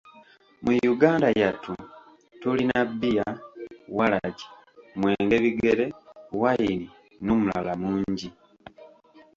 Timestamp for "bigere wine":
5.43-6.85